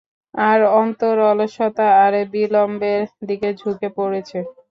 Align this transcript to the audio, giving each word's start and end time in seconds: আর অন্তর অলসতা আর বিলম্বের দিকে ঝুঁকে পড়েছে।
আর 0.33 0.59
অন্তর 0.75 1.15
অলসতা 1.29 1.87
আর 2.03 2.13
বিলম্বের 2.33 2.99
দিকে 3.27 3.49
ঝুঁকে 3.59 3.87
পড়েছে। 3.97 4.39